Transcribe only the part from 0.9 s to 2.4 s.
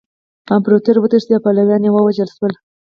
وتښتید او پلویان یې ووژل